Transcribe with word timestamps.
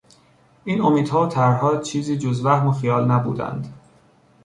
این 0.63 0.81
امیدها 0.81 1.25
و 1.27 1.27
طرحها 1.29 1.77
چیزی 1.77 2.17
جز 2.17 2.45
وهم 2.45 2.67
و 2.67 2.71
خیال 2.71 3.11
نبودند. 3.11 3.73